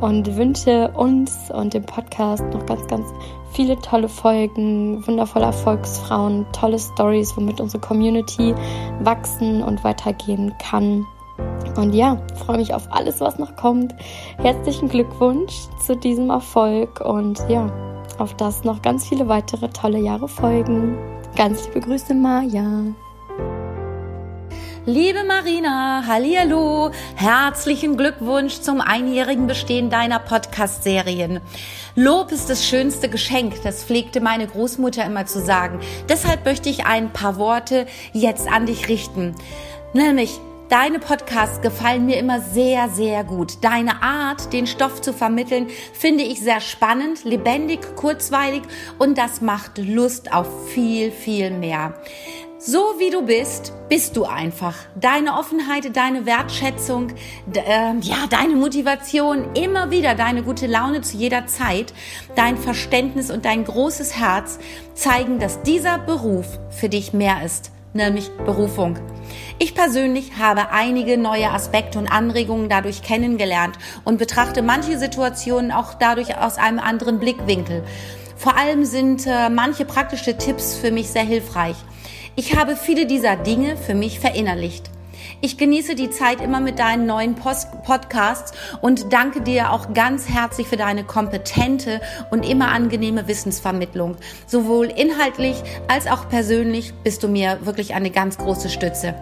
Und 0.00 0.34
wünsche 0.36 0.90
uns 0.92 1.50
und 1.50 1.74
dem 1.74 1.84
Podcast 1.84 2.42
noch 2.54 2.64
ganz, 2.64 2.86
ganz 2.86 3.06
viele 3.52 3.78
tolle 3.80 4.08
Folgen, 4.08 5.06
wundervolle 5.06 5.44
Erfolgsfrauen, 5.44 6.46
tolle 6.52 6.78
Stories, 6.78 7.36
womit 7.36 7.60
unsere 7.60 7.82
Community 7.82 8.54
wachsen 9.00 9.62
und 9.62 9.84
weitergehen 9.84 10.54
kann. 10.58 11.06
Und 11.76 11.94
ja, 11.94 12.16
freue 12.46 12.56
mich 12.56 12.72
auf 12.72 12.88
alles, 12.90 13.20
was 13.20 13.38
noch 13.38 13.56
kommt. 13.56 13.94
Herzlichen 14.38 14.88
Glückwunsch 14.88 15.68
zu 15.84 15.96
diesem 15.96 16.30
Erfolg 16.30 17.02
und 17.02 17.38
ja, 17.50 17.70
auf 18.20 18.34
das 18.36 18.64
noch 18.64 18.82
ganz 18.82 19.08
viele 19.08 19.28
weitere 19.28 19.68
tolle 19.70 19.98
Jahre 19.98 20.28
folgen. 20.28 20.98
Ganz 21.36 21.66
liebe 21.66 21.80
Grüße, 21.80 22.14
Maja. 22.14 22.84
Liebe 24.86 25.24
Marina, 25.24 26.04
hallo, 26.06 26.90
herzlichen 27.14 27.96
Glückwunsch 27.96 28.60
zum 28.60 28.80
einjährigen 28.80 29.46
Bestehen 29.46 29.90
deiner 29.90 30.18
Podcast-Serien. 30.18 31.40
Lob 31.94 32.32
ist 32.32 32.48
das 32.48 32.66
schönste 32.66 33.08
Geschenk, 33.08 33.62
das 33.62 33.84
pflegte 33.84 34.20
meine 34.20 34.46
Großmutter 34.46 35.04
immer 35.04 35.26
zu 35.26 35.40
sagen. 35.40 35.80
Deshalb 36.08 36.44
möchte 36.44 36.68
ich 36.68 36.86
ein 36.86 37.12
paar 37.12 37.36
Worte 37.36 37.86
jetzt 38.12 38.48
an 38.50 38.66
dich 38.66 38.88
richten. 38.88 39.34
Nämlich, 39.92 40.40
Deine 40.70 41.00
Podcasts 41.00 41.60
gefallen 41.62 42.06
mir 42.06 42.16
immer 42.18 42.40
sehr, 42.40 42.88
sehr 42.90 43.24
gut. 43.24 43.54
Deine 43.60 44.04
Art, 44.04 44.52
den 44.52 44.68
Stoff 44.68 45.02
zu 45.02 45.12
vermitteln, 45.12 45.66
finde 45.92 46.22
ich 46.22 46.38
sehr 46.38 46.60
spannend, 46.60 47.24
lebendig, 47.24 47.96
kurzweilig 47.96 48.62
und 48.96 49.18
das 49.18 49.40
macht 49.40 49.78
Lust 49.78 50.32
auf 50.32 50.46
viel, 50.68 51.10
viel 51.10 51.50
mehr. 51.50 51.94
So 52.60 52.78
wie 52.98 53.10
du 53.10 53.22
bist, 53.22 53.72
bist 53.88 54.16
du 54.16 54.26
einfach. 54.26 54.76
Deine 54.94 55.36
Offenheit, 55.36 55.96
deine 55.96 56.24
Wertschätzung, 56.24 57.14
äh, 57.52 57.96
ja, 58.02 58.28
deine 58.30 58.54
Motivation, 58.54 59.52
immer 59.54 59.90
wieder 59.90 60.14
deine 60.14 60.44
gute 60.44 60.68
Laune 60.68 61.00
zu 61.00 61.16
jeder 61.16 61.48
Zeit, 61.48 61.92
dein 62.36 62.56
Verständnis 62.56 63.32
und 63.32 63.44
dein 63.44 63.64
großes 63.64 64.16
Herz 64.16 64.60
zeigen, 64.94 65.40
dass 65.40 65.62
dieser 65.62 65.98
Beruf 65.98 66.46
für 66.70 66.88
dich 66.88 67.12
mehr 67.12 67.44
ist, 67.44 67.72
nämlich 67.92 68.30
Berufung. 68.44 69.00
Ich 69.62 69.74
persönlich 69.74 70.38
habe 70.38 70.70
einige 70.70 71.18
neue 71.18 71.50
Aspekte 71.50 71.98
und 71.98 72.10
Anregungen 72.10 72.70
dadurch 72.70 73.02
kennengelernt 73.02 73.76
und 74.04 74.16
betrachte 74.16 74.62
manche 74.62 74.98
Situationen 74.98 75.70
auch 75.70 75.92
dadurch 75.92 76.38
aus 76.38 76.56
einem 76.56 76.78
anderen 76.78 77.18
Blickwinkel. 77.18 77.84
Vor 78.38 78.56
allem 78.56 78.86
sind 78.86 79.26
äh, 79.26 79.50
manche 79.50 79.84
praktische 79.84 80.38
Tipps 80.38 80.74
für 80.74 80.90
mich 80.90 81.10
sehr 81.10 81.24
hilfreich. 81.24 81.76
Ich 82.36 82.56
habe 82.56 82.74
viele 82.74 83.04
dieser 83.04 83.36
Dinge 83.36 83.76
für 83.76 83.92
mich 83.92 84.18
verinnerlicht. 84.18 84.90
Ich 85.42 85.58
genieße 85.58 85.94
die 85.94 86.08
Zeit 86.08 86.40
immer 86.40 86.60
mit 86.60 86.78
deinen 86.78 87.04
neuen 87.04 87.34
Post 87.34 87.82
Podcasts 87.82 88.52
und 88.80 89.12
danke 89.12 89.42
dir 89.42 89.72
auch 89.72 89.92
ganz 89.92 90.26
herzlich 90.26 90.68
für 90.68 90.78
deine 90.78 91.04
kompetente 91.04 92.00
und 92.30 92.48
immer 92.48 92.68
angenehme 92.68 93.28
Wissensvermittlung. 93.28 94.16
Sowohl 94.46 94.86
inhaltlich 94.86 95.62
als 95.86 96.06
auch 96.06 96.30
persönlich 96.30 96.94
bist 97.04 97.22
du 97.22 97.28
mir 97.28 97.58
wirklich 97.66 97.92
eine 97.92 98.10
ganz 98.10 98.38
große 98.38 98.70
Stütze. 98.70 99.14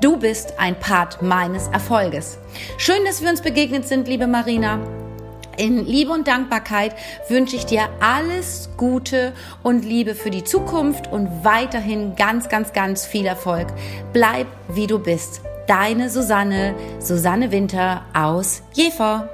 Du 0.00 0.16
bist 0.16 0.54
ein 0.58 0.78
Part 0.78 1.22
meines 1.22 1.66
Erfolges. 1.68 2.38
Schön, 2.76 3.04
dass 3.04 3.20
wir 3.20 3.30
uns 3.30 3.42
begegnet 3.42 3.88
sind, 3.88 4.06
liebe 4.06 4.28
Marina. 4.28 4.78
In 5.56 5.84
Liebe 5.84 6.12
und 6.12 6.28
Dankbarkeit 6.28 6.94
wünsche 7.28 7.56
ich 7.56 7.66
dir 7.66 7.88
alles 7.98 8.70
Gute 8.76 9.32
und 9.64 9.84
Liebe 9.84 10.14
für 10.14 10.30
die 10.30 10.44
Zukunft 10.44 11.10
und 11.10 11.44
weiterhin 11.44 12.14
ganz, 12.14 12.48
ganz, 12.48 12.72
ganz 12.72 13.06
viel 13.06 13.26
Erfolg. 13.26 13.66
Bleib 14.12 14.46
wie 14.68 14.86
du 14.86 15.00
bist. 15.00 15.40
Deine 15.66 16.10
Susanne, 16.10 16.76
Susanne 17.00 17.50
Winter 17.50 18.02
aus 18.14 18.62
Jever. 18.74 19.28